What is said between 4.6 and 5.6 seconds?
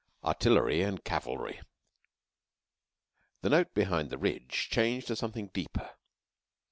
changed to something